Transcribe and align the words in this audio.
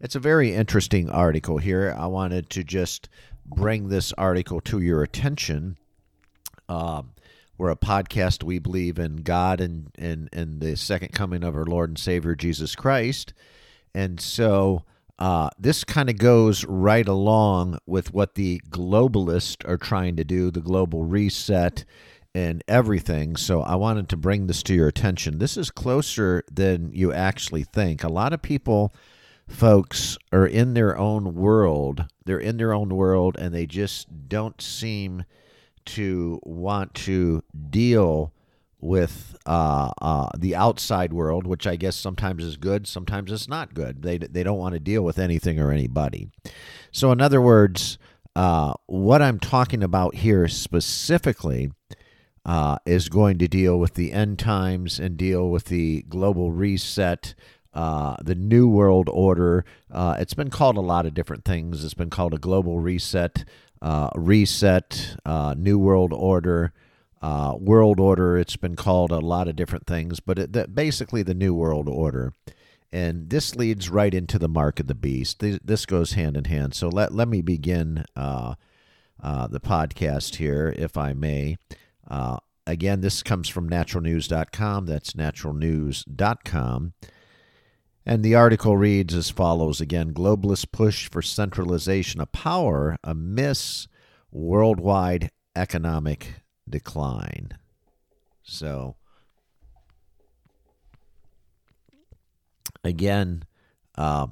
It's 0.00 0.14
a 0.14 0.20
very 0.20 0.54
interesting 0.54 1.10
article 1.10 1.58
here. 1.58 1.94
I 1.98 2.06
wanted 2.06 2.48
to 2.50 2.64
just 2.64 3.08
bring 3.44 3.88
this 3.88 4.12
article 4.14 4.60
to 4.62 4.80
your 4.80 5.02
attention. 5.02 5.76
Um, 6.68 7.10
we're 7.58 7.70
a 7.70 7.76
podcast. 7.76 8.44
We 8.44 8.58
believe 8.58 8.98
in 8.98 9.16
God 9.16 9.60
and, 9.60 9.90
and, 9.98 10.30
and 10.32 10.60
the 10.60 10.76
second 10.76 11.12
coming 11.12 11.44
of 11.44 11.54
our 11.54 11.66
Lord 11.66 11.90
and 11.90 11.98
Savior 11.98 12.34
Jesus 12.34 12.74
Christ. 12.74 13.34
And 13.94 14.20
so 14.20 14.84
uh, 15.18 15.50
this 15.58 15.84
kind 15.84 16.08
of 16.08 16.16
goes 16.16 16.64
right 16.64 17.08
along 17.08 17.78
with 17.84 18.14
what 18.14 18.36
the 18.36 18.62
globalists 18.70 19.68
are 19.68 19.76
trying 19.76 20.16
to 20.16 20.24
do 20.24 20.50
the 20.50 20.60
global 20.60 21.04
reset 21.04 21.84
and 22.34 22.62
everything. 22.68 23.36
So 23.36 23.62
I 23.62 23.74
wanted 23.76 24.08
to 24.10 24.16
bring 24.16 24.46
this 24.46 24.62
to 24.64 24.74
your 24.74 24.88
attention. 24.88 25.38
This 25.38 25.56
is 25.56 25.70
closer 25.70 26.44
than 26.50 26.92
you 26.92 27.12
actually 27.12 27.64
think. 27.64 28.04
A 28.04 28.08
lot 28.08 28.32
of 28.32 28.42
people, 28.42 28.92
folks, 29.48 30.18
are 30.32 30.46
in 30.46 30.74
their 30.74 30.96
own 30.96 31.34
world. 31.34 32.04
They're 32.24 32.38
in 32.38 32.56
their 32.56 32.72
own 32.72 32.90
world 32.90 33.36
and 33.38 33.54
they 33.54 33.66
just 33.66 34.28
don't 34.28 34.60
seem 34.60 35.24
to 35.86 36.38
want 36.44 36.94
to 36.94 37.42
deal 37.70 38.32
with 38.80 39.36
uh, 39.46 39.90
uh, 40.00 40.28
the 40.36 40.54
outside 40.54 41.12
world, 41.12 41.46
which 41.46 41.66
I 41.66 41.76
guess 41.76 41.96
sometimes 41.96 42.44
is 42.44 42.56
good, 42.56 42.86
sometimes 42.86 43.32
it's 43.32 43.48
not 43.48 43.74
good. 43.74 44.02
They, 44.02 44.18
they 44.18 44.42
don't 44.42 44.58
want 44.58 44.74
to 44.74 44.80
deal 44.80 45.02
with 45.02 45.18
anything 45.18 45.58
or 45.58 45.72
anybody. 45.72 46.28
So, 46.92 47.10
in 47.10 47.20
other 47.20 47.40
words, 47.40 47.98
uh, 48.36 48.74
what 48.86 49.20
I'm 49.20 49.40
talking 49.40 49.82
about 49.82 50.14
here 50.14 50.46
specifically 50.46 51.72
uh, 52.48 52.78
is 52.86 53.10
going 53.10 53.36
to 53.36 53.46
deal 53.46 53.78
with 53.78 53.92
the 53.92 54.10
end 54.10 54.38
times 54.38 54.98
and 54.98 55.18
deal 55.18 55.50
with 55.50 55.66
the 55.66 56.00
global 56.08 56.50
reset, 56.50 57.34
uh, 57.74 58.16
the 58.24 58.34
New 58.34 58.66
World 58.66 59.10
Order. 59.12 59.66
Uh, 59.92 60.16
it's 60.18 60.32
been 60.32 60.48
called 60.48 60.78
a 60.78 60.80
lot 60.80 61.04
of 61.04 61.12
different 61.12 61.44
things. 61.44 61.84
It's 61.84 61.92
been 61.92 62.08
called 62.08 62.32
a 62.32 62.38
global 62.38 62.80
reset, 62.80 63.44
uh, 63.82 64.08
reset, 64.14 65.16
uh, 65.26 65.54
New 65.58 65.78
World 65.78 66.14
Order. 66.14 66.72
Uh, 67.20 67.54
world 67.58 67.98
order, 67.98 68.38
it's 68.38 68.54
been 68.56 68.76
called 68.76 69.10
a 69.10 69.18
lot 69.18 69.48
of 69.48 69.56
different 69.56 69.88
things, 69.88 70.20
but 70.20 70.38
it, 70.38 70.52
the, 70.52 70.68
basically 70.68 71.22
the 71.22 71.34
New 71.34 71.52
World 71.52 71.88
Order. 71.88 72.32
And 72.92 73.28
this 73.28 73.56
leads 73.56 73.90
right 73.90 74.14
into 74.14 74.38
the 74.38 74.48
mark 74.48 74.78
of 74.80 74.86
the 74.86 74.94
beast. 74.94 75.40
This 75.40 75.84
goes 75.84 76.12
hand 76.12 76.36
in 76.36 76.44
hand. 76.44 76.74
So 76.74 76.88
let, 76.88 77.12
let 77.12 77.26
me 77.26 77.42
begin 77.42 78.04
the 78.14 78.56
podcast 79.20 80.36
here, 80.36 80.72
if 80.78 80.96
I 80.96 81.12
may. 81.12 81.58
Uh, 82.08 82.38
again, 82.66 83.00
this 83.00 83.22
comes 83.22 83.48
from 83.48 83.68
naturalnews.com. 83.68 84.86
That's 84.86 85.12
naturalnews.com. 85.12 86.92
And 88.06 88.22
the 88.22 88.34
article 88.34 88.76
reads 88.76 89.14
as 89.14 89.28
follows 89.28 89.82
again 89.82 90.14
Globalist 90.14 90.72
push 90.72 91.10
for 91.10 91.20
centralization 91.20 92.22
of 92.22 92.32
power 92.32 92.96
amidst 93.04 93.88
worldwide 94.30 95.30
economic 95.54 96.36
decline. 96.66 97.58
So, 98.42 98.96
again, 102.82 103.42
uh, 103.96 104.28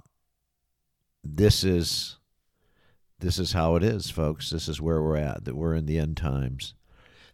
this 1.23 1.63
is 1.63 2.17
this 3.19 3.39
is 3.39 3.53
how 3.53 3.77
it 3.77 3.83
is, 3.83 4.09
folks. 4.09 4.49
This 4.49 4.69
is 4.69 4.81
where 4.81 5.03
we're 5.03 5.17
at. 5.17 5.45
That 5.45 5.57
we're 5.57 5.75
in 5.75 5.85
the 5.85 5.99
end 5.99 6.17
times. 6.17 6.75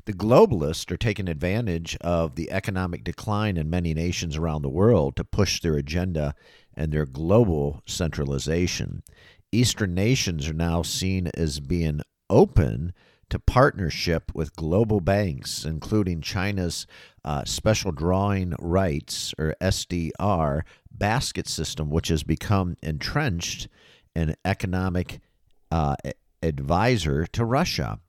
The 0.04 0.12
globalists 0.12 0.90
are 0.90 0.96
taking 0.96 1.28
advantage 1.28 1.96
of 2.00 2.34
the 2.34 2.50
economic 2.50 3.04
decline 3.04 3.56
in 3.56 3.70
many 3.70 3.94
nations 3.94 4.36
around 4.36 4.62
the 4.62 4.68
world 4.68 5.14
to 5.14 5.24
push 5.24 5.60
their 5.60 5.76
agenda 5.76 6.34
and 6.74 6.90
their 6.90 7.06
global 7.06 7.82
centralization. 7.86 9.04
Eastern 9.52 9.94
nations 9.94 10.48
are 10.48 10.54
now 10.54 10.82
seen 10.82 11.28
as 11.34 11.60
being 11.60 12.00
open 12.28 12.92
to 13.30 13.38
partnership 13.38 14.32
with 14.34 14.56
global 14.56 15.00
banks, 15.00 15.64
including 15.64 16.20
China's 16.20 16.86
uh, 17.24 17.44
special 17.44 17.92
drawing 17.92 18.54
rights, 18.58 19.32
or 19.38 19.54
SDR, 19.60 20.62
basket 20.90 21.46
system, 21.46 21.90
which 21.90 22.08
has 22.08 22.24
become 22.24 22.76
entrenched 22.82 23.68
an 24.16 24.34
economic 24.44 25.20
uh, 25.70 25.94
advisor 26.42 27.24
to 27.28 27.44
Russia. 27.44 28.00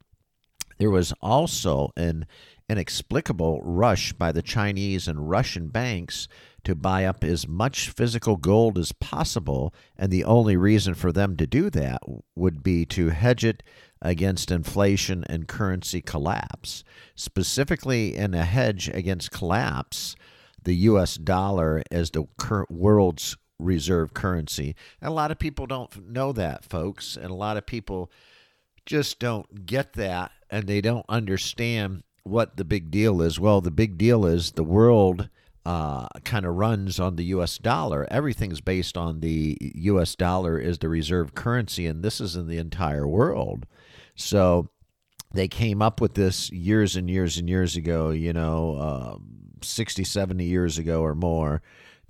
There 0.84 0.92
was 0.92 1.14
also 1.22 1.94
an 1.96 2.28
inexplicable 2.68 3.62
rush 3.64 4.12
by 4.12 4.34
the 4.34 4.42
Chinese 4.42 5.08
and 5.08 5.30
Russian 5.30 5.70
banks 5.70 6.28
to 6.66 6.76
buy 6.76 7.06
up 7.06 7.24
as 7.24 7.48
much 7.48 7.90
physical 7.90 8.36
gold 8.36 8.78
as 8.78 8.92
possible, 8.92 9.74
and 9.98 10.12
the 10.12 10.26
only 10.26 10.58
reason 10.58 10.94
for 10.94 11.14
them 11.14 11.38
to 11.38 11.48
do 11.48 11.70
that 11.70 12.02
would 12.36 12.64
be 12.64 12.86
to 12.88 13.12
hedge 13.12 13.46
it 13.46 13.64
against 14.02 14.52
inflation 14.52 15.24
and 15.30 15.48
currency 15.48 16.02
collapse. 16.02 16.84
Specifically, 17.16 18.14
in 18.18 18.34
a 18.34 18.44
hedge 18.44 18.90
against 18.90 19.32
collapse, 19.32 20.18
the 20.62 20.76
U.S. 20.92 21.16
dollar 21.16 21.82
as 21.92 22.12
the 22.12 22.26
world's 22.70 23.38
reserve 23.58 24.14
currency. 24.14 24.76
And 25.00 25.10
a 25.10 25.14
lot 25.14 25.32
of 25.32 25.40
people 25.40 25.66
don't 25.66 26.10
know 26.10 26.34
that, 26.34 26.66
folks, 26.66 27.16
and 27.16 27.32
a 27.32 27.36
lot 27.36 27.56
of 27.56 27.66
people 27.66 28.12
just 28.86 29.20
don't 29.20 29.66
get 29.66 29.94
that 29.94 30.32
and 30.50 30.68
they 30.68 30.82
don't 30.82 31.06
understand 31.10 32.04
what 32.24 32.58
the 32.58 32.66
big 32.66 32.92
deal 32.92 33.22
is. 33.22 33.40
Well, 33.40 33.62
the 33.62 33.72
big 33.72 33.98
deal 33.98 34.26
is 34.26 34.52
the 34.52 34.64
world 34.64 35.30
uh, 35.66 36.08
kind 36.24 36.46
of 36.46 36.56
runs 36.56 37.00
on 37.00 37.16
the 37.16 37.26
U.S. 37.26 37.58
dollar. 37.58 38.08
Everything's 38.12 38.62
based 38.62 38.98
on 38.98 39.22
the 39.22 39.58
U.S. 39.62 40.16
dollar 40.16 40.60
is 40.60 40.80
the 40.80 40.90
reserve 40.90 41.36
currency, 41.36 41.88
and 41.88 42.04
this 42.04 42.20
is 42.20 42.36
in 42.36 42.48
the 42.48 42.58
entire 42.58 43.08
world. 43.08 43.66
So 44.16 44.70
they 45.34 45.48
came 45.48 45.82
up 45.82 46.02
with 46.02 46.14
this 46.16 46.52
years 46.52 46.96
and 46.96 47.10
years 47.10 47.38
and 47.38 47.50
years 47.50 47.76
ago, 47.76 48.12
you 48.12 48.34
know, 48.34 48.76
uh, 48.76 49.18
60, 49.62 50.04
70 50.04 50.44
years 50.44 50.78
ago 50.78 51.02
or 51.02 51.16
more, 51.16 51.62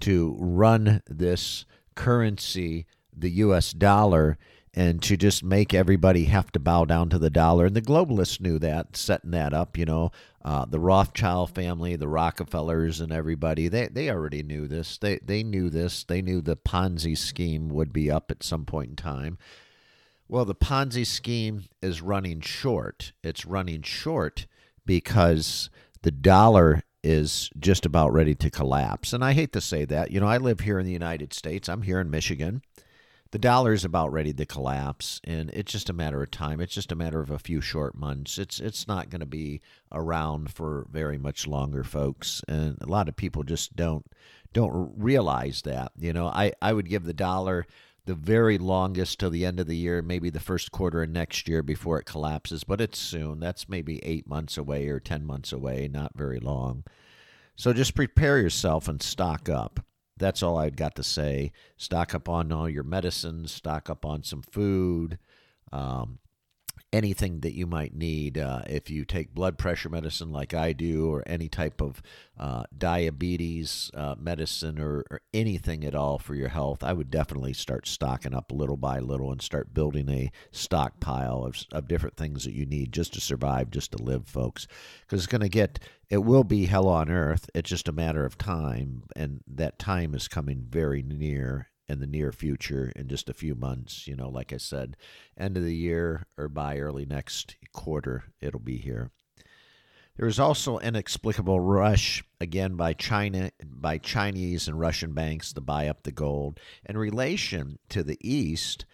to 0.01 0.35
run 0.39 1.01
this 1.07 1.65
currency, 1.95 2.87
the 3.15 3.29
U.S. 3.29 3.71
dollar, 3.71 4.37
and 4.73 5.01
to 5.03 5.15
just 5.15 5.43
make 5.43 5.73
everybody 5.73 6.25
have 6.25 6.51
to 6.51 6.59
bow 6.59 6.85
down 6.85 7.09
to 7.09 7.19
the 7.19 7.29
dollar. 7.29 7.65
And 7.65 7.75
the 7.75 7.81
globalists 7.81 8.41
knew 8.41 8.57
that, 8.59 8.97
setting 8.97 9.31
that 9.31 9.53
up. 9.53 9.77
You 9.77 9.85
know, 9.85 10.11
uh, 10.43 10.65
the 10.65 10.79
Rothschild 10.79 11.53
family, 11.53 11.95
the 11.95 12.07
Rockefellers, 12.07 12.99
and 12.99 13.11
everybody 13.11 13.67
they 13.67 13.87
they 13.87 14.09
already 14.09 14.41
knew 14.41 14.67
this. 14.67 14.97
They 14.97 15.19
they 15.23 15.43
knew 15.43 15.69
this. 15.69 16.03
They 16.03 16.21
knew 16.21 16.41
the 16.41 16.57
Ponzi 16.57 17.17
scheme 17.17 17.69
would 17.69 17.93
be 17.93 18.09
up 18.09 18.31
at 18.31 18.43
some 18.43 18.65
point 18.65 18.89
in 18.91 18.95
time. 18.95 19.37
Well, 20.27 20.45
the 20.45 20.55
Ponzi 20.55 21.05
scheme 21.05 21.65
is 21.81 22.01
running 22.01 22.41
short. 22.41 23.11
It's 23.23 23.45
running 23.45 23.83
short 23.83 24.47
because 24.85 25.69
the 26.01 26.11
dollar 26.11 26.81
is 27.03 27.51
just 27.59 27.85
about 27.85 28.13
ready 28.13 28.33
to 28.33 28.49
collapse. 28.49 29.13
And 29.13 29.23
I 29.23 29.33
hate 29.33 29.51
to 29.53 29.61
say 29.61 29.85
that. 29.85 30.09
You 30.09 30.21
know, 30.21 30.27
I 30.27 30.37
live 30.37 30.61
here 30.61 30.79
in 30.79 30.85
the 30.85 30.93
United 30.93 31.33
States. 31.33 31.67
I'm 31.69 31.81
here 31.83 31.99
in 31.99 32.09
Michigan 32.09 32.61
the 33.33 33.39
dollar 33.39 33.73
is 33.73 33.83
about 33.83 34.11
ready 34.11 34.31
to 34.31 34.45
collapse, 34.45 35.19
and 35.23 35.49
it's 35.55 35.71
just 35.71 35.89
a 35.89 35.93
matter 35.93 36.21
of 36.21 36.29
time. 36.29 36.61
It's 36.61 36.75
just 36.75 36.91
a 36.91 36.95
matter 36.95 37.19
of 37.19 37.31
a 37.31 37.39
few 37.39 37.61
short 37.61 37.95
months. 37.95 38.37
It's 38.37 38.59
it's 38.59 38.87
not 38.87 39.09
going 39.09 39.21
to 39.21 39.25
be 39.25 39.59
around 39.91 40.53
for 40.53 40.85
very 40.91 41.17
much 41.17 41.47
longer, 41.47 41.83
folks. 41.83 42.43
And 42.47 42.77
a 42.79 42.85
lot 42.85 43.09
of 43.09 43.15
people 43.15 43.41
just 43.41 43.75
don't 43.75 44.05
don't 44.53 44.93
realize 44.95 45.63
that. 45.63 45.93
You 45.97 46.13
know, 46.13 46.27
I 46.27 46.53
I 46.61 46.73
would 46.73 46.87
give 46.87 47.05
the 47.05 47.13
dollar 47.13 47.65
the 48.05 48.13
very 48.13 48.59
longest 48.59 49.19
till 49.19 49.31
the 49.31 49.47
end 49.47 49.59
of 49.59 49.65
the 49.65 49.77
year, 49.77 50.03
maybe 50.03 50.29
the 50.29 50.39
first 50.39 50.71
quarter 50.71 51.01
of 51.01 51.09
next 51.09 51.47
year 51.47 51.63
before 51.63 51.97
it 51.99 52.05
collapses, 52.05 52.63
but 52.63 52.81
it's 52.81 52.99
soon. 52.99 53.39
That's 53.39 53.67
maybe 53.67 53.97
eight 54.05 54.27
months 54.27 54.59
away 54.59 54.89
or 54.89 54.99
10 54.99 55.25
months 55.25 55.51
away, 55.51 55.89
not 55.91 56.11
very 56.15 56.39
long. 56.39 56.83
So 57.55 57.73
just 57.73 57.95
prepare 57.95 58.37
yourself 58.37 58.87
and 58.87 59.01
stock 59.01 59.49
up 59.49 59.79
that's 60.17 60.43
all 60.43 60.57
I've 60.57 60.75
got 60.75 60.95
to 60.95 61.03
say. 61.03 61.51
Stock 61.77 62.13
up 62.13 62.29
on 62.29 62.51
all 62.51 62.69
your 62.69 62.83
medicines, 62.83 63.51
stock 63.51 63.89
up 63.89 64.05
on 64.05 64.23
some 64.23 64.41
food, 64.41 65.17
um, 65.71 66.19
anything 66.93 67.39
that 67.39 67.55
you 67.55 67.65
might 67.65 67.95
need. 67.95 68.37
Uh, 68.37 68.61
if 68.67 68.89
you 68.89 69.03
take 69.03 69.33
blood 69.33 69.57
pressure 69.57 69.89
medicine 69.89 70.31
like 70.31 70.53
I 70.53 70.71
do, 70.71 71.11
or 71.11 71.23
any 71.25 71.49
type 71.49 71.81
of 71.81 72.01
uh, 72.39 72.63
diabetes 72.77 73.89
uh, 73.95 74.15
medicine, 74.17 74.79
or, 74.79 75.03
or, 75.09 75.21
anything 75.33 75.83
at 75.83 75.95
all 75.95 76.19
for 76.19 76.35
your 76.35 76.49
health, 76.49 76.83
I 76.83 76.93
would 76.93 77.09
definitely 77.09 77.53
start 77.53 77.87
stocking 77.87 78.35
up 78.35 78.51
little 78.51 78.77
by 78.77 78.99
little 78.99 79.31
and 79.31 79.41
start 79.41 79.73
building 79.73 80.07
a 80.09 80.31
stockpile 80.51 81.43
of, 81.43 81.57
of 81.71 81.87
different 81.87 82.15
things 82.15 82.43
that 82.43 82.53
you 82.53 82.67
need 82.67 82.91
just 82.93 83.13
to 83.15 83.21
survive, 83.21 83.71
just 83.71 83.91
to 83.93 84.03
live, 84.03 84.27
folks. 84.27 84.67
Because 85.01 85.23
it's 85.23 85.31
going 85.31 85.41
to 85.41 85.49
get, 85.49 85.79
it 86.13 86.23
will 86.23 86.43
be 86.43 86.67
hell 86.67 86.87
on 86.87 87.09
earth. 87.09 87.49
It's 87.55 87.71
just 87.71 87.87
a 87.87 87.91
matter 87.91 88.23
of 88.23 88.37
time, 88.37 89.01
and 89.15 89.39
that 89.47 89.79
time 89.79 90.13
is 90.13 90.27
coming 90.27 90.63
very 90.69 91.01
near 91.01 91.69
in 91.87 92.01
the 92.01 92.05
near 92.05 92.31
future 92.31 92.91
in 92.95 93.07
just 93.07 93.29
a 93.29 93.33
few 93.33 93.55
months. 93.55 94.07
You 94.07 94.15
know, 94.15 94.29
like 94.29 94.53
I 94.53 94.57
said, 94.57 94.95
end 95.35 95.57
of 95.57 95.63
the 95.63 95.75
year 95.75 96.27
or 96.37 96.49
by 96.49 96.77
early 96.77 97.07
next 97.07 97.55
quarter, 97.71 98.25
it'll 98.39 98.59
be 98.59 98.77
here. 98.77 99.09
There 100.15 100.27
is 100.27 100.39
also 100.39 100.77
inexplicable 100.77 101.59
rush 101.59 102.23
again 102.39 102.75
by 102.75 102.93
China 102.93 103.49
by 103.65 103.97
Chinese 103.97 104.67
and 104.67 104.79
Russian 104.79 105.13
banks 105.13 105.51
to 105.53 105.61
buy 105.61 105.87
up 105.87 106.03
the 106.03 106.11
gold 106.11 106.59
in 106.87 106.95
relation 106.95 107.79
to 107.89 108.03
the 108.03 108.19
East 108.21 108.85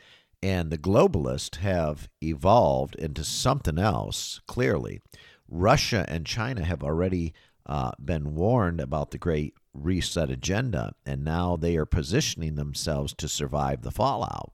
and 0.42 0.72
the 0.72 0.78
globalists 0.78 1.58
have 1.58 2.08
evolved 2.24 2.96
into 2.96 3.26
something 3.26 3.78
else 3.78 4.40
clearly. 4.48 5.02
Russia 5.50 6.06
and 6.08 6.26
China 6.26 6.64
have 6.64 6.84
already 6.84 7.34
uh, 7.66 7.92
been 8.04 8.36
warned 8.36 8.80
about 8.80 9.12
the 9.12 9.18
Great 9.18 9.54
Reset 9.74 10.30
agenda, 10.30 10.94
and 11.06 11.24
now 11.24 11.56
they 11.56 11.78
are 11.78 11.86
positioning 11.86 12.56
themselves 12.56 13.14
to 13.16 13.28
survive 13.28 13.82
the 13.82 13.92
fallout. 13.92 14.54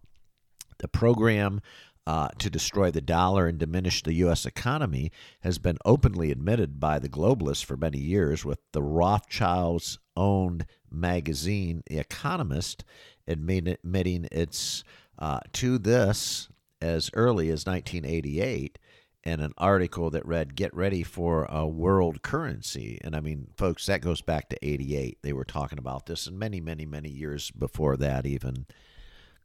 The 0.80 0.88
program 0.88 1.62
uh, 2.08 2.28
to 2.38 2.50
destroy 2.50 2.92
the 2.92 3.02
dollar 3.02 3.48
and 3.48 3.58
diminish 3.58 4.04
the 4.04 4.14
U.S. 4.16 4.46
economy 4.46 5.12
has 5.42 5.58
been 5.58 5.78
openly 5.86 6.32
admitted 6.32 6.80
by 6.80 7.00
the 7.00 7.10
globalists 7.10 7.64
for 7.66 7.78
many 7.78 8.00
years, 8.00 8.46
with 8.46 8.60
the 8.74 8.84
Rothschilds 8.84 9.98
owned 10.16 10.66
magazine, 10.92 11.82
The 11.88 12.00
Economist, 12.00 12.84
admitting 13.28 14.28
it's 14.32 14.84
uh, 15.18 15.40
to 15.54 15.78
this 15.78 16.50
as 16.82 17.10
early 17.14 17.50
as 17.50 17.66
1988 17.66 18.78
and 19.26 19.42
an 19.42 19.54
article 19.58 20.10
that 20.12 20.26
read 20.26 20.56
"Get 20.56 20.74
ready 20.74 21.04
for 21.04 21.46
a 21.46 21.66
world 21.66 22.22
currency." 22.22 23.00
And 23.04 23.16
I 23.16 23.20
mean, 23.20 23.48
folks, 23.58 23.86
that 23.88 24.02
goes 24.02 24.22
back 24.22 24.50
to 24.50 24.66
'88. 24.66 25.18
They 25.22 25.34
were 25.34 25.46
talking 25.46 25.80
about 25.80 26.06
this, 26.06 26.28
and 26.28 26.38
many, 26.38 26.62
many, 26.62 26.86
many 26.86 27.10
years 27.10 27.52
before 27.52 27.98
that, 27.98 28.26
even. 28.26 28.66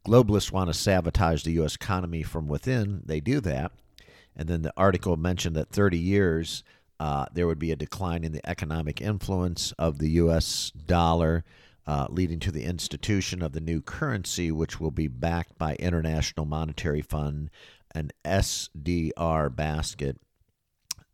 Globalists 0.05 0.51
want 0.51 0.67
to 0.67 0.73
sabotage 0.73 1.43
the 1.43 1.51
U.S. 1.53 1.75
economy 1.75 2.23
from 2.23 2.47
within. 2.47 3.01
They 3.05 3.19
do 3.19 3.39
that, 3.41 3.71
and 4.35 4.47
then 4.47 4.61
the 4.61 4.73
article 4.75 5.17
mentioned 5.17 5.55
that 5.55 5.69
30 5.69 5.97
years 5.97 6.63
uh, 6.99 7.25
there 7.33 7.47
would 7.47 7.59
be 7.59 7.71
a 7.71 7.75
decline 7.75 8.23
in 8.23 8.31
the 8.31 8.47
economic 8.47 9.01
influence 9.01 9.71
of 9.79 9.97
the 9.97 10.11
U.S. 10.11 10.71
dollar. 10.85 11.43
Uh, 11.87 12.05
leading 12.11 12.39
to 12.39 12.51
the 12.51 12.63
institution 12.63 13.41
of 13.41 13.53
the 13.53 13.59
new 13.59 13.81
currency, 13.81 14.51
which 14.51 14.79
will 14.79 14.91
be 14.91 15.07
backed 15.07 15.57
by 15.57 15.73
International 15.77 16.45
Monetary 16.45 17.01
Fund, 17.01 17.49
an 17.93 18.11
SDR 18.25 19.55
basket. 19.55 20.17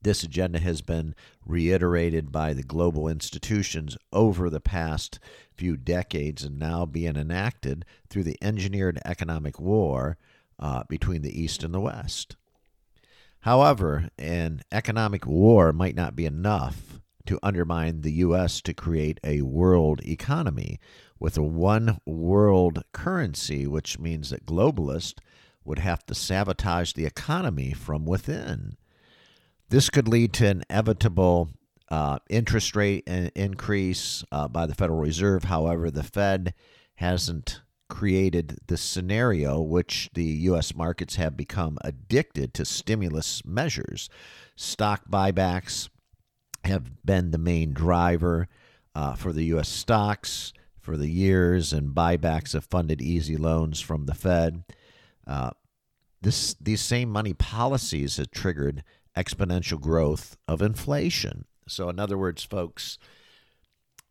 This 0.02 0.24
agenda 0.24 0.60
has 0.60 0.82
been 0.82 1.16
reiterated 1.46 2.32
by 2.32 2.54
the 2.54 2.64
global 2.64 3.08
institutions 3.08 3.98
over 4.14 4.50
the 4.50 4.62
past 4.62 5.20
few 5.54 5.76
decades 5.76 6.44
and 6.44 6.60
now 6.60 6.86
being 6.86 7.16
enacted 7.16 7.84
through 8.10 8.24
the 8.24 8.38
engineered 8.42 9.00
economic 9.04 9.60
war 9.60 10.18
uh, 10.60 10.84
between 10.88 11.24
the 11.24 11.42
East 11.42 11.64
and 11.64 11.74
the 11.74 11.80
West. 11.80 12.36
However, 13.42 14.10
an 14.18 14.62
economic 14.72 15.26
war 15.26 15.72
might 15.72 15.96
not 15.96 16.16
be 16.16 16.26
enough 16.26 17.00
to 17.26 17.40
undermine 17.44 18.02
the 18.02 18.14
U.S. 18.14 18.62
to 18.62 18.74
create 18.74 19.20
a 19.24 19.42
world 19.42 20.02
economy 20.06 20.80
with 21.20 21.38
a 21.38 21.44
one 21.44 22.00
world 22.06 22.84
currency, 22.94 23.68
which 23.68 24.00
means 24.00 24.30
that 24.30 24.46
globalists 24.46 25.20
would 25.68 25.80
have 25.80 26.06
to 26.06 26.16
sabotage 26.16 26.94
the 26.94 27.06
economy 27.06 27.74
from 27.74 28.06
within. 28.06 28.78
This 29.70 29.90
could 29.90 30.08
lead 30.08 30.34
to 30.34 30.48
an 30.48 30.64
inevitable 30.70 31.50
uh, 31.90 32.20
interest 32.30 32.76
rate 32.76 33.08
increase 33.08 34.24
uh, 34.32 34.48
by 34.48 34.66
the 34.66 34.76
Federal 34.76 35.00
Reserve. 35.00 35.46
However, 35.46 35.92
the 35.92 36.04
Fed 36.04 36.54
hasn't 36.96 37.62
created 37.90 38.60
the 38.68 38.78
scenario 38.78 39.62
which 39.62 40.10
the 40.14 40.24
U.S. 40.24 40.76
markets 40.76 41.16
have 41.16 41.38
become 41.38 41.78
addicted 41.82 42.54
to 42.54 42.66
stimulus 42.66 43.46
measures. 43.46 44.10
Stock 44.56 45.04
buybacks 45.10 45.90
have 46.64 47.06
been 47.06 47.32
the 47.32 47.38
main 47.38 47.74
driver 47.74 48.48
uh, 48.94 49.14
for 49.14 49.32
the 49.32 49.46
U.S. 49.46 49.70
stocks 49.70 50.52
for 50.80 50.98
the 50.98 51.10
years, 51.10 51.72
and 51.74 51.96
buybacks 51.96 52.54
have 52.54 52.66
funded 52.66 53.02
easy 53.02 53.38
loans 53.38 53.80
from 53.80 54.06
the 54.06 54.16
Fed. 54.16 54.64
Uh, 55.26 55.52
this, 56.28 56.56
these 56.60 56.82
same 56.82 57.10
money 57.10 57.34
policies 57.34 58.18
have 58.18 58.32
triggered 58.32 58.84
exponential 59.16 59.80
growth 59.80 60.36
of 60.46 60.62
inflation. 60.62 61.46
So, 61.70 61.88
in 61.88 62.02
other 62.02 62.18
words, 62.18 62.44
folks, 62.44 62.98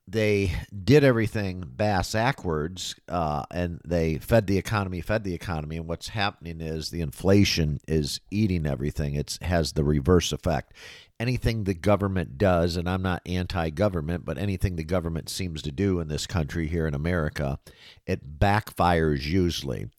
they 0.08 0.52
did 0.84 1.04
everything 1.04 1.62
bass 1.76 2.14
backwards 2.14 2.94
uh, 3.06 3.44
and 3.50 3.82
they 3.84 4.16
fed 4.16 4.46
the 4.46 4.56
economy, 4.56 5.02
fed 5.02 5.24
the 5.24 5.34
economy. 5.34 5.76
And 5.76 5.86
what's 5.86 6.08
happening 6.08 6.62
is 6.62 6.88
the 6.88 7.02
inflation 7.02 7.80
is 7.86 8.20
eating 8.30 8.64
everything. 8.64 9.14
It 9.14 9.36
has 9.42 9.74
the 9.74 9.84
reverse 9.84 10.32
effect. 10.32 10.72
Anything 11.20 11.64
the 11.64 11.74
government 11.74 12.38
does, 12.38 12.78
and 12.78 12.88
I'm 12.88 13.02
not 13.02 13.20
anti 13.26 13.68
government, 13.68 14.24
but 14.24 14.38
anything 14.38 14.76
the 14.76 14.84
government 14.84 15.28
seems 15.28 15.60
to 15.62 15.70
do 15.70 16.00
in 16.00 16.08
this 16.08 16.26
country 16.26 16.66
here 16.66 16.86
in 16.86 16.94
America, 16.94 17.58
it 18.06 18.38
backfires 18.38 19.26
usually. 19.26 19.90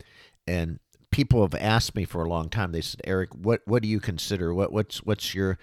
And 0.48 0.80
people 1.18 1.42
have 1.42 1.56
asked 1.56 1.96
me 1.96 2.06
for 2.06 2.24
a 2.24 2.30
long 2.30 2.48
time. 2.48 2.72
They 2.72 2.82
said, 2.82 3.02
Eric, 3.04 3.34
what 3.34 3.62
what 3.66 3.82
do 3.82 3.90
you 3.90 4.00
consider? 4.00 4.54
What 4.54 4.72
what's 4.72 5.00
what's 5.00 5.34
your 5.34 5.58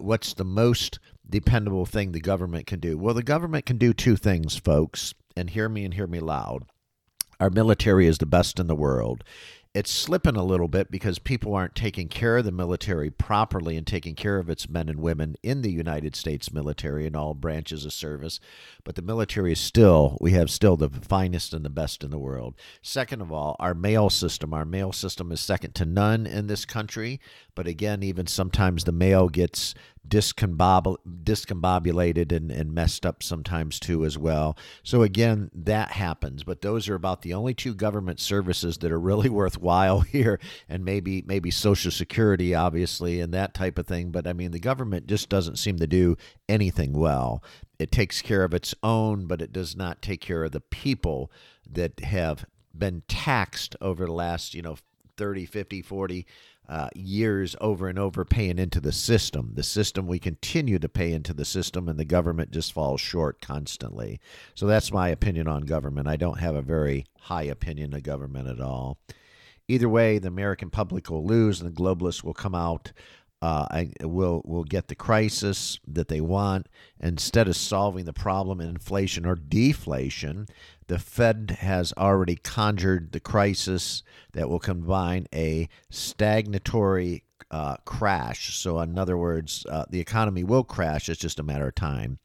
what's 0.00 0.34
the 0.34 0.44
most 0.44 0.98
dependable 1.30 1.86
thing 1.86 2.10
the 2.10 2.18
government 2.18 2.66
can 2.66 2.80
do? 2.80 2.98
Well, 2.98 3.14
the 3.14 3.22
government 3.22 3.66
can 3.66 3.78
do 3.78 3.92
two 3.92 4.16
things, 4.16 4.56
folks, 4.56 5.14
and 5.36 5.48
hear 5.48 5.68
me 5.68 5.84
and 5.84 5.94
hear 5.94 6.08
me 6.08 6.18
loud. 6.18 6.64
Our 7.38 7.50
military 7.50 8.08
is 8.08 8.18
the 8.18 8.26
best 8.26 8.58
in 8.58 8.66
the 8.66 8.74
world 8.74 9.22
it's 9.76 9.90
slipping 9.90 10.36
a 10.36 10.42
little 10.42 10.68
bit 10.68 10.90
because 10.90 11.18
people 11.18 11.54
aren't 11.54 11.74
taking 11.74 12.08
care 12.08 12.38
of 12.38 12.46
the 12.46 12.50
military 12.50 13.10
properly 13.10 13.76
and 13.76 13.86
taking 13.86 14.14
care 14.14 14.38
of 14.38 14.48
its 14.48 14.70
men 14.70 14.88
and 14.88 15.00
women 15.00 15.36
in 15.42 15.60
the 15.60 15.70
United 15.70 16.16
States 16.16 16.50
military 16.50 17.06
and 17.06 17.14
all 17.14 17.34
branches 17.34 17.84
of 17.84 17.92
service. 17.92 18.40
But 18.84 18.94
the 18.94 19.02
military 19.02 19.52
is 19.52 19.60
still, 19.60 20.16
we 20.18 20.30
have 20.30 20.48
still 20.48 20.78
the 20.78 20.88
finest 20.88 21.52
and 21.52 21.62
the 21.62 21.68
best 21.68 22.02
in 22.02 22.10
the 22.10 22.18
world. 22.18 22.54
Second 22.80 23.20
of 23.20 23.30
all, 23.30 23.54
our 23.60 23.74
mail 23.74 24.08
system. 24.08 24.54
Our 24.54 24.64
mail 24.64 24.92
system 24.92 25.30
is 25.30 25.42
second 25.42 25.74
to 25.74 25.84
none 25.84 26.26
in 26.26 26.46
this 26.46 26.64
country. 26.64 27.20
But 27.54 27.66
again, 27.66 28.02
even 28.02 28.26
sometimes 28.26 28.84
the 28.84 28.92
mail 28.92 29.28
gets 29.28 29.74
discombobul- 30.08 30.98
discombobulated 31.24 32.32
and, 32.32 32.50
and 32.50 32.72
messed 32.72 33.04
up 33.04 33.22
sometimes 33.22 33.80
too 33.80 34.04
as 34.04 34.16
well. 34.16 34.56
So 34.82 35.02
again, 35.02 35.50
that 35.54 35.92
happens. 35.92 36.44
But 36.44 36.62
those 36.62 36.88
are 36.88 36.94
about 36.94 37.22
the 37.22 37.34
only 37.34 37.54
two 37.54 37.74
government 37.74 38.20
services 38.20 38.78
that 38.78 38.92
are 38.92 39.00
really 39.00 39.28
worthwhile 39.36 40.00
here, 40.00 40.38
and 40.68 40.84
maybe 40.84 41.22
maybe 41.26 41.50
Social 41.50 41.90
Security, 41.90 42.54
obviously, 42.54 43.20
and 43.20 43.32
that 43.34 43.54
type 43.54 43.78
of 43.78 43.86
thing. 43.86 44.10
But 44.10 44.26
I 44.26 44.32
mean, 44.32 44.50
the 44.50 44.58
government 44.58 45.06
just 45.06 45.28
doesn't 45.28 45.56
seem 45.56 45.78
to 45.78 45.86
do 45.86 46.16
anything 46.48 46.92
well. 46.92 47.42
It 47.78 47.90
takes 47.90 48.22
care 48.22 48.44
of 48.44 48.54
its 48.54 48.74
own, 48.82 49.26
but 49.26 49.42
it 49.42 49.52
does 49.52 49.76
not 49.76 50.02
take 50.02 50.20
care 50.20 50.44
of 50.44 50.52
the 50.52 50.60
people 50.60 51.30
that 51.70 52.00
have 52.00 52.46
been 52.76 53.02
taxed 53.08 53.76
over 53.80 54.06
the 54.06 54.12
last, 54.12 54.54
you 54.54 54.62
know, 54.62 54.76
30, 55.16 55.46
50, 55.46 55.82
40 55.82 56.26
uh, 56.68 56.88
years 56.94 57.54
over 57.60 57.88
and 57.88 57.98
over 57.98 58.24
paying 58.24 58.58
into 58.58 58.80
the 58.80 58.92
system. 58.92 59.52
The 59.54 59.62
system, 59.62 60.06
we 60.06 60.18
continue 60.18 60.78
to 60.78 60.88
pay 60.88 61.12
into 61.12 61.32
the 61.32 61.44
system, 61.44 61.88
and 61.88 61.98
the 61.98 62.04
government 62.04 62.50
just 62.50 62.72
falls 62.72 63.00
short 63.00 63.40
constantly. 63.40 64.20
So 64.54 64.66
that's 64.66 64.92
my 64.92 65.08
opinion 65.08 65.48
on 65.48 65.62
government. 65.62 66.08
I 66.08 66.16
don't 66.16 66.40
have 66.40 66.56
a 66.56 66.62
very 66.62 67.06
high 67.20 67.44
opinion 67.44 67.94
of 67.94 68.02
government 68.02 68.48
at 68.48 68.60
all. 68.60 68.98
Either 69.68 69.88
way, 69.88 70.18
the 70.18 70.28
American 70.28 70.70
public 70.70 71.10
will 71.10 71.24
lose, 71.24 71.60
and 71.60 71.70
the 71.70 71.82
globalists 71.82 72.22
will 72.22 72.34
come 72.34 72.54
out. 72.54 72.92
Uh, 73.42 73.84
will 74.00 74.40
will 74.46 74.64
get 74.64 74.88
the 74.88 74.94
crisis 74.94 75.78
that 75.86 76.08
they 76.08 76.22
want 76.22 76.68
instead 77.00 77.46
of 77.46 77.54
solving 77.54 78.06
the 78.06 78.12
problem 78.12 78.62
in 78.62 78.68
inflation 78.68 79.26
or 79.26 79.34
deflation. 79.34 80.46
The 80.88 80.98
Fed 80.98 81.58
has 81.60 81.92
already 81.96 82.36
conjured 82.36 83.12
the 83.12 83.20
crisis 83.20 84.02
that 84.32 84.48
will 84.48 84.60
combine 84.60 85.26
a 85.34 85.68
stagnatory 85.90 87.24
uh, 87.50 87.76
crash. 87.84 88.56
So, 88.56 88.78
in 88.80 88.98
other 88.98 89.16
words, 89.16 89.66
uh, 89.68 89.84
the 89.90 90.00
economy 90.00 90.44
will 90.44 90.64
crash. 90.64 91.08
It's 91.08 91.20
just 91.20 91.40
a 91.40 91.44
matter 91.44 91.68
of 91.68 91.74
time. 91.74 92.18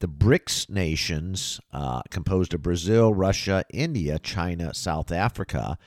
The 0.00 0.08
BRICS 0.08 0.68
nations, 0.68 1.58
uh, 1.72 2.02
composed 2.10 2.52
of 2.52 2.60
Brazil, 2.60 3.14
Russia, 3.14 3.64
India, 3.72 4.18
China, 4.18 4.74
South 4.74 5.10
Africa, 5.10 5.78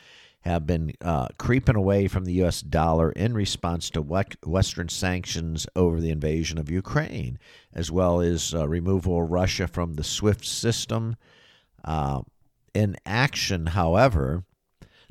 have 0.42 0.66
been 0.66 0.94
uh, 1.02 1.28
creeping 1.38 1.76
away 1.76 2.08
from 2.08 2.26
the 2.26 2.34
U.S. 2.34 2.62
dollar 2.62 3.12
in 3.12 3.34
response 3.36 3.90
to 3.92 4.02
Western 4.02 4.90
sanctions 4.90 5.68
over 5.76 6.00
the 6.00 6.10
invasion 6.10 6.58
of 6.58 6.72
Ukraine, 6.72 7.38
as 7.74 7.92
well 7.92 8.22
as 8.22 8.56
uh, 8.56 8.68
removal 8.68 9.22
of 9.22 9.30
Russia 9.30 9.68
from 9.68 9.94
the 9.94 10.04
SWIFT 10.04 10.46
system 10.46 11.16
uh, 11.89 12.22
in 12.75 12.96
action, 13.03 13.65
however, 13.65 14.43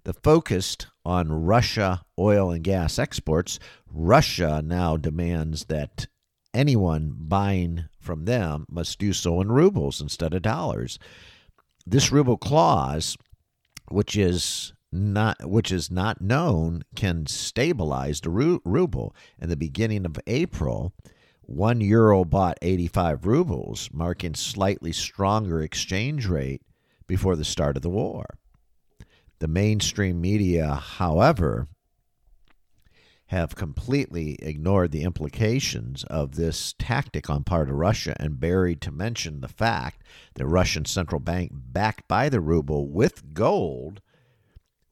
the 0.05 0.13
focused 0.13 0.87
on 1.05 1.33
Russia 1.33 2.05
oil 2.17 2.53
and 2.53 2.63
gas 2.63 3.01
exports, 3.01 3.59
Russia 3.93 4.63
now 4.65 4.97
demands 4.97 5.65
that 5.65 6.07
anyone 6.55 7.17
buying 7.19 7.87
from 7.99 8.27
them 8.27 8.65
must 8.71 9.01
do 9.01 9.13
so 9.13 9.41
in 9.41 9.51
rubles 9.51 10.01
instead 10.01 10.33
of 10.33 10.43
dollars. 10.43 11.01
This 11.85 12.13
ruble 12.13 12.37
clause, 12.37 13.17
which 13.89 14.17
is 14.17 14.73
not 14.93 15.37
which 15.51 15.73
is 15.73 15.91
not 15.91 16.21
known, 16.21 16.85
can 16.95 17.27
stabilize 17.27 18.21
the 18.21 18.31
ru- 18.31 18.63
ruble. 18.65 19.17
In 19.41 19.49
the 19.49 19.57
beginning 19.57 20.07
of 20.07 20.21
April, 20.29 20.93
one 21.49 21.81
euro 21.81 22.27
bought 22.27 22.59
85 22.61 23.25
rubles, 23.25 23.89
marking 23.91 24.35
slightly 24.35 24.93
stronger 24.93 25.63
exchange 25.63 26.27
rate 26.27 26.61
before 27.07 27.37
the 27.37 27.45
start 27.45 27.75
of 27.77 27.83
the 27.83 27.89
war. 27.89 28.27
The 29.39 29.49
mainstream 29.49 30.21
media, 30.21 30.75
however, 30.75 31.67
have 33.29 33.57
completely 33.57 34.37
ignored 34.43 34.91
the 34.91 35.05
implications 35.05 36.05
of 36.05 36.35
this 36.35 36.75
tactic 36.79 37.31
on 37.31 37.45
part 37.45 37.71
of 37.71 37.77
Russia 37.77 38.15
and 38.21 38.39
buried 38.39 38.83
to 38.83 38.91
mention 38.91 39.41
the 39.41 39.49
fact 39.49 40.03
that 40.35 40.47
Russian 40.47 40.85
central 40.85 41.21
bank 41.21 41.51
backed 41.55 42.07
by 42.07 42.29
the 42.29 42.43
ruble 42.43 42.91
with 42.91 43.33
gold 43.33 44.03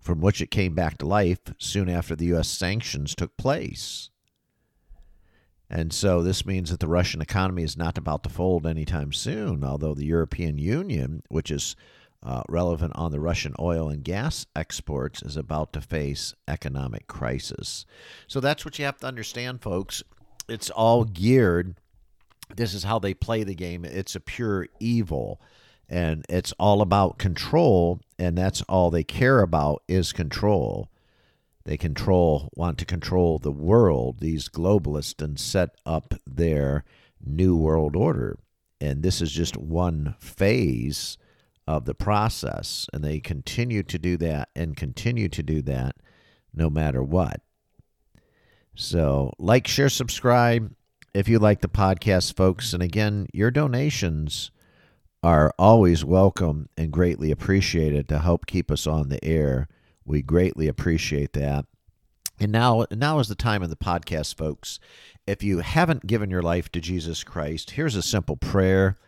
from 0.01 0.23
which 0.23 0.41
it 0.41 0.51
came 0.51 0.75
back 0.75 0.97
to 0.97 1.07
life 1.07 1.41
soon 1.59 1.91
after 1.91 2.17
the 2.17 2.33
US 2.35 2.49
sanctions 2.49 3.15
took 3.15 3.37
place. 3.37 4.09
And 5.69 5.93
so 5.93 6.23
this 6.23 6.47
means 6.47 6.71
that 6.71 6.81
the 6.81 6.89
Russian 6.89 7.21
economy 7.21 7.63
is 7.63 7.77
not 7.77 7.99
about 7.99 8.23
to 8.23 8.29
fold 8.29 8.67
anytime 8.67 9.13
soon, 9.13 9.65
although 9.65 9.95
the 9.95 10.05
European 10.07 10.59
Union, 10.59 11.23
which 11.29 11.51
is 11.51 11.75
uh, 12.23 12.43
relevant 12.49 12.93
on 12.95 13.11
the 13.11 13.21
Russian 13.21 13.55
oil 13.59 13.89
and 13.89 14.05
gas 14.05 14.47
exports, 14.55 15.23
is 15.23 15.37
about 15.37 15.73
to 15.73 15.81
face 15.81 16.35
economic 16.47 17.07
crisis. 17.09 17.85
So 18.29 18.41
that's 18.41 18.65
what 18.65 18.79
you 18.79 18.85
have 18.85 18.99
to 18.99 19.07
understand, 19.07 19.61
folks. 19.61 20.03
It's 20.49 20.71
all 20.71 21.05
geared. 21.05 21.75
This 22.55 22.73
is 22.73 22.85
how 22.85 23.01
they 23.01 23.15
play 23.15 23.43
the 23.43 23.55
game. 23.55 23.85
It's 23.85 24.15
a 24.15 24.21
pure 24.21 24.69
evil, 24.79 25.41
and 25.89 26.25
it's 26.29 26.53
all 26.61 26.81
about 26.81 27.19
control, 27.19 28.01
and 28.21 28.39
that's 28.39 28.63
all 28.63 28.91
they 28.91 29.05
care 29.05 29.41
about 29.41 29.83
is 29.89 30.13
control. 30.13 30.89
They 31.67 31.77
control, 31.77 32.49
want 32.55 32.79
to 32.79 32.85
control 32.85 33.41
the 33.41 33.51
world, 33.51 34.21
these 34.21 34.49
globalists, 34.49 35.21
and 35.21 35.37
set 35.37 35.71
up 35.85 36.15
their 36.25 36.85
new 37.21 37.57
world 37.57 37.97
order. 37.97 38.39
And 38.81 39.03
this 39.03 39.21
is 39.21 39.33
just 39.33 39.57
one 39.57 40.15
phase 40.21 41.19
of 41.67 41.85
the 41.85 41.95
process. 41.95 42.87
And 42.93 43.03
they 43.03 43.19
continue 43.19 43.83
to 43.83 43.99
do 43.99 44.17
that 44.19 44.51
and 44.55 44.77
continue 44.77 45.29
to 45.29 45.43
do 45.43 45.61
that 45.63 45.97
no 46.55 46.71
matter 46.71 47.03
what. 47.03 47.41
So, 48.77 49.33
like, 49.37 49.67
share, 49.67 49.89
subscribe 49.89 50.73
if 51.15 51.29
you 51.29 51.41
like 51.41 51.63
the 51.63 51.69
podcast, 51.69 52.37
folks. 52.37 52.75
And 52.75 52.83
again, 52.83 53.27
your 53.33 53.51
donations 53.51 54.53
are 55.21 55.53
always 55.59 56.05
welcome 56.05 56.69
and 56.77 56.93
greatly 56.93 57.33
appreciated 57.33 58.09
to 58.09 58.21
help 58.21 58.47
keep 58.47 58.71
us 58.71 58.87
on 58.87 59.09
the 59.09 59.25
air. 59.25 59.67
We 60.07 60.23
greatly 60.23 60.69
appreciate 60.69 61.33
that. 61.35 61.67
And 62.39 62.53
now, 62.53 62.87
now 62.91 63.19
is 63.19 63.29
the 63.29 63.35
time 63.35 63.63
of 63.63 63.71
the 63.71 63.77
podcast, 63.77 64.37
folks. 64.37 64.79
If 65.27 65.43
you 65.43 65.59
haven't 65.59 66.07
given 66.07 66.31
your 66.31 66.43
life 66.43 66.71
to 66.73 66.81
Jesus 66.81 67.25
Christ, 67.25 67.73
here's 67.73 67.97
a 67.97 68.03
simple 68.03 68.37
prayer. 68.37 68.99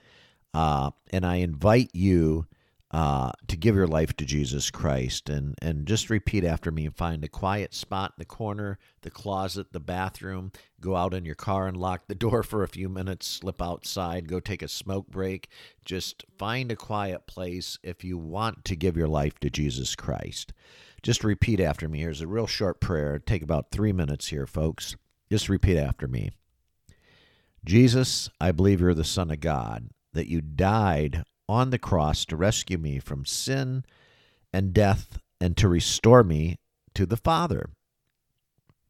Uh, 0.53 0.91
and 1.13 1.25
I 1.25 1.37
invite 1.37 1.91
you 1.93 2.47
uh, 2.91 3.31
to 3.47 3.57
give 3.57 3.75
your 3.75 3.87
life 3.87 4.17
to 4.17 4.25
Jesus 4.25 4.71
Christ. 4.71 5.29
And, 5.29 5.55
and 5.61 5.87
just 5.87 6.09
repeat 6.09 6.45
after 6.45 6.71
me 6.71 6.87
and 6.87 6.97
find 6.97 7.23
a 7.23 7.29
quiet 7.29 7.75
spot 7.75 8.13
in 8.17 8.21
the 8.21 8.25
corner, 8.25 8.79
the 9.03 9.11
closet, 9.11 9.73
the 9.73 9.81
bathroom. 9.81 10.53
Go 10.81 10.97
out 10.97 11.13
in 11.13 11.25
your 11.25 11.35
car 11.35 11.67
and 11.67 11.77
lock 11.77 12.07
the 12.07 12.15
door 12.15 12.43
for 12.43 12.63
a 12.63 12.69
few 12.69 12.89
minutes, 12.89 13.27
slip 13.27 13.61
outside, 13.61 14.29
go 14.29 14.41
take 14.41 14.63
a 14.63 14.69
smoke 14.69 15.09
break. 15.09 15.49
Just 15.85 16.25
find 16.39 16.73
a 16.73 16.77
quiet 16.77 17.27
place 17.27 17.79
if 17.83 18.05
you 18.05 18.17
want 18.17 18.65
to 18.65 18.77
give 18.77 18.97
your 18.97 19.09
life 19.09 19.39
to 19.41 19.51
Jesus 19.51 19.95
Christ. 19.95 20.53
Just 21.03 21.25
repeat 21.25 21.61
after 21.61 21.89
me. 21.89 22.01
Here's 22.01 22.21
a 22.21 22.27
real 22.27 22.47
short 22.47 22.81
prayer. 22.81 23.19
Take 23.19 23.43
about 23.43 23.71
three 23.71 23.93
minutes 23.93 24.29
here, 24.29 24.47
folks. 24.47 24.97
Just 25.31 25.49
repeat 25.49 25.77
after 25.77 26.09
me. 26.09 26.31
Jesus, 27.65 28.31
I 28.41 28.53
believe 28.53 28.81
you're 28.81 28.95
the 28.95 29.05
Son 29.05 29.31
of 29.31 29.41
God, 29.41 29.91
that 30.15 30.29
you 30.29 30.41
died 30.41 31.25
on 31.49 31.71
the 31.71 31.79
cross 31.79 32.25
to 32.27 32.37
rescue 32.37 32.79
me 32.79 32.99
from 32.99 33.25
sin 33.25 33.85
and 34.53 34.75
death 34.75 35.19
and 35.41 35.57
to 35.57 35.69
restore 35.69 36.23
me 36.23 36.59
to 36.95 37.07
the 37.07 37.17
Father. 37.17 37.71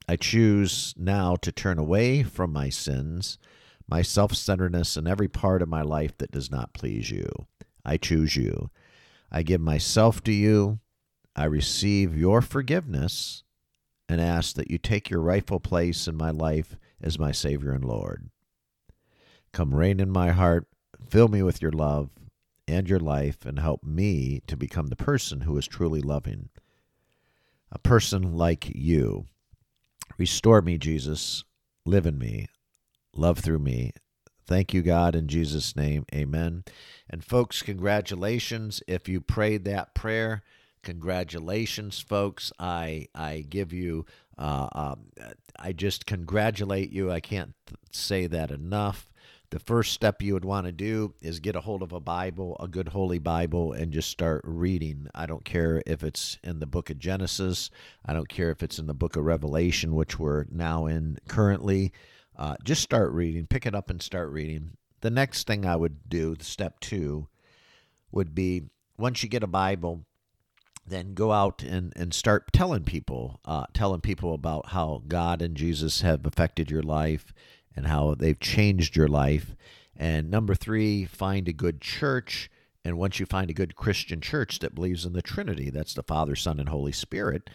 I 0.09 0.17
choose 0.17 0.95
now 0.97 1.37
to 1.37 1.53
turn 1.53 1.79
away 1.79 2.23
from 2.23 2.53
my 2.53 2.71
sins, 2.71 3.39
my 3.87 4.03
self 4.03 4.35
centeredness, 4.35 4.97
and 4.97 5.07
every 5.07 5.29
part 5.29 5.63
of 5.63 5.69
my 5.69 5.83
life 5.83 6.17
that 6.19 6.33
does 6.33 6.51
not 6.51 6.73
please 6.73 7.11
you. 7.11 7.31
I 7.85 7.99
choose 7.99 8.35
you. 8.35 8.71
I 9.31 9.43
give 9.43 9.61
myself 9.61 10.23
to 10.25 10.33
you. 10.33 10.81
I 11.37 11.45
receive 11.45 12.17
your 12.17 12.41
forgiveness 12.41 13.45
and 14.09 14.21
ask 14.21 14.57
that 14.57 14.71
you 14.71 14.79
take 14.79 15.11
your 15.11 15.21
rightful 15.21 15.61
place 15.61 16.09
in 16.09 16.17
my 16.17 16.31
life 16.31 16.77
as 17.03 17.19
my 17.19 17.31
Savior 17.31 17.73
and 17.73 17.85
Lord. 17.85 18.31
Come 19.53 19.75
reign 19.75 20.01
in 20.01 20.11
my 20.11 20.31
heart, 20.31 20.67
fill 21.09 21.29
me 21.29 21.43
with 21.43 21.61
your 21.63 21.71
love 21.71 22.11
and 22.69 22.89
your 22.89 23.01
life, 23.01 23.45
and 23.45 23.59
help 23.59 23.83
me 23.83 24.43
to 24.47 24.57
become 24.57 24.87
the 24.87 24.97
person 24.97 25.41
who 25.41 25.57
is 25.57 25.67
truly 25.67 26.01
loving. 26.01 26.51
A 27.73 27.79
person 27.79 28.37
like 28.37 28.71
you. 28.75 29.27
Restore 30.17 30.63
me, 30.63 30.79
Jesus. 30.79 31.45
Live 31.85 32.07
in 32.07 32.19
me. 32.19 32.49
Love 33.15 33.39
through 33.39 33.59
me. 33.59 33.93
Thank 34.47 34.73
you, 34.73 34.83
God, 34.83 35.15
in 35.15 35.29
Jesus' 35.29 35.77
name. 35.77 36.07
Amen. 36.15 36.65
And, 37.11 37.25
folks, 37.25 37.61
congratulations 37.63 38.83
if 38.87 39.09
you 39.09 39.21
prayed 39.21 39.65
that 39.65 39.95
prayer. 39.95 40.43
Congratulations, 40.83 42.01
folks. 42.01 42.53
I, 42.59 43.09
I 43.15 43.45
give 43.49 43.73
you, 43.73 44.07
uh, 44.39 44.69
um, 44.73 45.07
I 45.59 45.73
just 45.73 46.07
congratulate 46.07 46.91
you. 46.91 47.11
I 47.11 47.21
can't 47.21 47.55
th- 47.67 47.79
say 47.93 48.27
that 48.29 48.51
enough 48.51 49.11
the 49.51 49.59
first 49.59 49.93
step 49.93 50.21
you 50.21 50.35
would 50.35 50.45
want 50.45 50.67
to 50.67 50.73
do 50.73 51.15
is 51.23 51.41
get 51.41 51.57
a 51.57 51.63
hold 51.63 51.83
of 51.83 51.93
a 51.93 52.01
Bible, 52.01 52.57
a 52.61 52.69
good 52.69 52.89
holy 52.89 53.19
Bible, 53.19 53.73
and 53.73 53.93
just 53.93 54.11
start 54.11 54.43
reading. 54.45 55.09
I 55.15 55.25
don't 55.27 55.45
care 55.45 55.83
if 55.87 56.05
it's 56.05 56.39
in 56.45 56.61
the 56.61 56.67
book 56.67 56.91
of 56.91 56.99
Genesis, 56.99 57.71
I 58.05 58.13
don't 58.13 58.29
care 58.29 58.51
if 58.51 58.63
it's 58.63 58.79
in 58.79 58.87
the 58.87 58.95
book 58.95 59.17
of 59.17 59.25
Revelation, 59.25 59.95
which 59.95 60.19
we're 60.19 60.45
now 60.51 60.87
in 60.87 61.19
currently. 61.29 61.93
uh, 62.37 62.57
just 62.63 62.83
start 62.83 63.13
reading, 63.13 63.47
pick 63.47 63.67
it 63.67 63.75
up 63.75 63.91
and 63.91 64.01
start 64.01 64.31
reading. 64.31 64.77
The 65.01 65.11
next 65.11 65.47
thing 65.47 65.67
I 65.67 65.77
would 65.77 66.09
do, 66.09 66.37
step 66.41 66.81
two, 66.81 67.27
would 68.13 68.35
be 68.35 68.65
once 68.97 69.23
you 69.23 69.29
get 69.29 69.43
a 69.43 69.49
Bible, 69.49 70.05
then 70.87 71.15
go 71.15 71.33
out 71.33 71.63
and, 71.63 71.93
and 71.97 72.15
start 72.15 72.53
telling 72.53 72.85
people, 72.85 73.41
uh, 73.45 73.67
telling 73.75 74.01
people 74.01 74.35
about 74.35 74.69
how 74.71 75.03
God 75.07 75.43
and 75.43 75.57
Jesus 75.57 76.01
have 76.01 76.25
affected 76.25 76.71
your 76.71 76.83
life 76.83 77.33
and 77.79 77.87
how 77.87 78.15
they've 78.15 78.41
changed 78.41 78.97
your 78.97 79.09
life. 79.09 79.55
And 79.97 80.31
number 80.31 80.55
three, 80.55 81.05
find 81.05 81.49
a 81.49 81.53
good 81.53 81.81
church. 81.81 82.51
And 82.85 82.99
once 82.99 83.21
you 83.21 83.27
find 83.27 83.51
a 83.51 83.55
good 83.55 83.77
Christian 83.77 84.21
church 84.21 84.59
that 84.59 84.75
believes 84.75 85.05
in 85.05 85.13
the 85.13 85.23
Trinity, 85.23 85.71
that's 85.71 85.95
the 85.95 86.03
Father, 86.03 86.35
Son, 86.35 86.59
and 86.59 86.69
Holy 86.69 86.93
Spirit, 86.93 87.49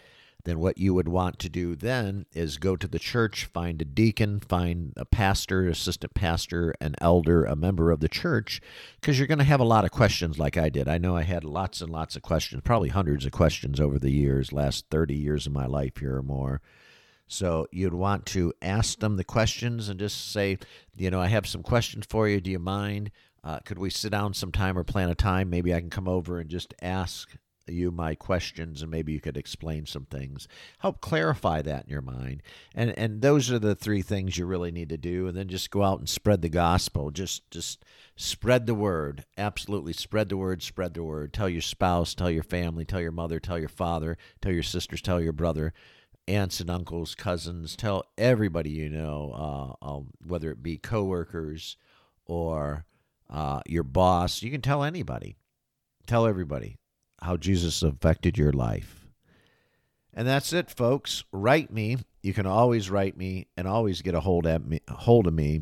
then 0.45 0.59
what 0.59 0.77
you 0.77 0.93
would 0.93 1.09
want 1.09 1.39
to 1.39 1.49
do 1.49 1.75
then 1.75 2.25
is 2.33 2.57
go 2.57 2.75
to 2.77 2.87
the 2.87 2.99
church, 2.99 3.45
find 3.45 3.81
a 3.81 3.85
deacon, 3.85 4.39
find 4.39 4.93
a 4.95 5.05
pastor, 5.05 5.67
assistant 5.67 6.13
pastor, 6.13 6.73
an 6.79 6.95
elder, 7.01 7.43
a 7.43 7.55
member 7.55 7.91
of 7.91 7.99
the 7.99 8.09
church, 8.09 8.61
because 8.99 9.17
you're 9.17 9.27
going 9.27 9.37
to 9.37 9.43
have 9.43 9.61
a 9.61 9.65
lot 9.65 9.85
of 9.85 9.91
questions 9.91 10.39
like 10.39 10.57
I 10.57 10.69
did. 10.69 10.87
I 10.87 10.97
know 10.97 11.17
I 11.17 11.23
had 11.23 11.43
lots 11.43 11.81
and 11.81 11.89
lots 11.89 12.15
of 12.15 12.21
questions, 12.21 12.61
probably 12.63 12.89
hundreds 12.89 13.25
of 13.25 13.33
questions 13.33 13.79
over 13.79 13.99
the 13.99 14.11
years, 14.11 14.53
last 14.53 14.85
30 14.89 15.15
years 15.15 15.47
of 15.47 15.53
my 15.53 15.65
life 15.65 15.97
here 15.97 16.17
or 16.17 16.23
more. 16.23 16.61
So 17.27 17.67
you'd 17.71 17.93
want 17.93 18.25
to 18.27 18.53
ask 18.61 18.99
them 18.99 19.17
the 19.17 19.23
questions 19.23 19.89
and 19.89 19.99
just 19.99 20.31
say, 20.31 20.57
you 20.95 21.09
know, 21.09 21.21
I 21.21 21.27
have 21.27 21.47
some 21.47 21.63
questions 21.63 22.05
for 22.07 22.27
you. 22.27 22.39
Do 22.41 22.51
you 22.51 22.59
mind? 22.59 23.11
Uh, 23.43 23.59
could 23.59 23.77
we 23.77 23.89
sit 23.89 24.11
down 24.11 24.33
sometime 24.33 24.77
or 24.77 24.83
plan 24.83 25.09
a 25.09 25.15
time? 25.15 25.49
Maybe 25.49 25.73
I 25.73 25.79
can 25.79 25.89
come 25.89 26.07
over 26.07 26.39
and 26.39 26.49
just 26.49 26.73
ask 26.81 27.35
you 27.67 27.91
my 27.91 28.15
questions 28.15 28.81
and 28.81 28.91
maybe 28.91 29.13
you 29.13 29.21
could 29.21 29.37
explain 29.37 29.85
some 29.85 30.05
things. 30.05 30.47
Help 30.79 31.01
clarify 31.01 31.61
that 31.61 31.85
in 31.85 31.91
your 31.91 32.01
mind. 32.01 32.41
And 32.75 32.97
and 32.97 33.21
those 33.21 33.51
are 33.51 33.59
the 33.59 33.75
three 33.75 34.01
things 34.01 34.37
you 34.37 34.45
really 34.45 34.71
need 34.71 34.89
to 34.89 34.97
do. 34.97 35.27
And 35.27 35.37
then 35.37 35.47
just 35.47 35.71
go 35.71 35.83
out 35.83 35.99
and 35.99 36.09
spread 36.09 36.41
the 36.41 36.49
gospel. 36.49 37.11
Just 37.11 37.49
just 37.51 37.83
spread 38.15 38.65
the 38.65 38.75
word. 38.75 39.25
Absolutely 39.37 39.93
spread 39.93 40.29
the 40.29 40.37
word 40.37 40.61
spread 40.61 40.93
the 40.93 41.03
word. 41.03 41.33
Tell 41.33 41.49
your 41.49 41.61
spouse 41.61 42.13
tell 42.13 42.29
your 42.29 42.43
family 42.43 42.85
tell 42.85 43.01
your 43.01 43.11
mother 43.11 43.39
tell 43.39 43.59
your 43.59 43.69
father 43.69 44.17
tell 44.41 44.51
your 44.51 44.63
sisters 44.63 45.01
tell 45.01 45.21
your 45.21 45.33
brother 45.33 45.73
aunts 46.27 46.59
and 46.59 46.69
uncles 46.69 47.15
cousins 47.15 47.75
tell 47.75 48.05
everybody 48.17 48.69
you 48.69 48.89
know 48.89 49.77
uh, 49.81 49.85
um, 49.85 50.07
whether 50.25 50.51
it 50.51 50.63
be 50.63 50.77
coworkers 50.77 51.77
or 52.25 52.85
uh, 53.29 53.59
your 53.65 53.83
boss 53.83 54.41
you 54.41 54.49
can 54.49 54.61
tell 54.61 54.83
anybody 54.83 55.35
tell 56.07 56.25
everybody 56.25 56.77
how 57.21 57.37
Jesus 57.37 57.81
affected 57.81 58.37
your 58.37 58.51
life. 58.51 59.07
And 60.13 60.27
that's 60.27 60.53
it, 60.53 60.69
folks. 60.69 61.23
Write 61.31 61.71
me. 61.71 61.97
You 62.21 62.33
can 62.33 62.45
always 62.45 62.89
write 62.89 63.17
me 63.17 63.47
and 63.57 63.67
always 63.67 64.01
get 64.01 64.13
a 64.13 64.19
hold 64.19 64.45
at 64.45 64.65
me, 64.65 64.81
hold 64.89 65.25
of 65.27 65.33
me 65.33 65.61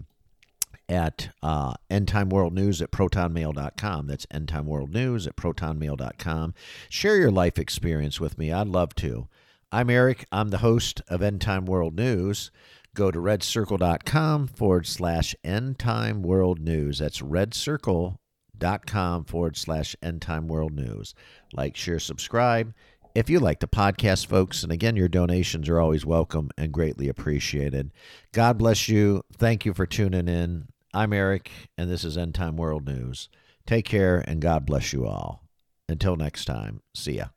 at 0.89 1.29
uh, 1.41 1.73
endtimeworldnews 1.89 2.81
at 2.81 2.91
protonmail.com. 2.91 4.07
That's 4.07 4.25
endtimeworldnews 4.25 5.25
at 5.25 5.37
protonmail.com. 5.37 6.53
Share 6.89 7.15
your 7.15 7.31
life 7.31 7.57
experience 7.57 8.19
with 8.19 8.37
me. 8.37 8.51
I'd 8.51 8.67
love 8.67 8.93
to. 8.95 9.29
I'm 9.73 9.89
Eric. 9.89 10.25
I'm 10.33 10.49
the 10.49 10.57
host 10.57 11.01
of 11.07 11.21
End 11.21 11.39
Time 11.39 11.63
World 11.63 11.95
News. 11.95 12.51
Go 12.93 13.09
to 13.09 13.19
redcircle.com 13.19 14.47
forward 14.47 14.85
slash 14.85 15.33
end 15.45 15.79
time 15.79 16.23
world 16.23 16.59
news. 16.59 16.99
That's 16.99 17.21
redcircle.com 17.21 19.23
forward 19.23 19.55
slash 19.55 19.95
end 20.03 20.21
time 20.21 20.49
world 20.49 20.73
news. 20.73 21.15
Like, 21.53 21.77
share, 21.77 21.99
subscribe. 21.99 22.73
If 23.15 23.29
you 23.29 23.39
like 23.39 23.61
the 23.61 23.67
podcast, 23.67 24.25
folks, 24.25 24.63
and 24.63 24.73
again, 24.73 24.97
your 24.97 25.07
donations 25.07 25.69
are 25.69 25.79
always 25.79 26.05
welcome 26.05 26.49
and 26.57 26.73
greatly 26.73 27.07
appreciated. 27.07 27.91
God 28.33 28.57
bless 28.57 28.89
you. 28.89 29.23
Thank 29.37 29.65
you 29.65 29.73
for 29.73 29.85
tuning 29.85 30.27
in. 30.27 30.67
I'm 30.93 31.13
Eric, 31.13 31.49
and 31.77 31.89
this 31.89 32.03
is 32.03 32.17
End 32.17 32.35
Time 32.35 32.57
World 32.57 32.85
News. 32.85 33.29
Take 33.65 33.85
care, 33.85 34.21
and 34.27 34.41
God 34.41 34.65
bless 34.65 34.91
you 34.91 35.05
all. 35.05 35.45
Until 35.87 36.17
next 36.17 36.43
time, 36.43 36.81
see 36.93 37.13
ya. 37.13 37.27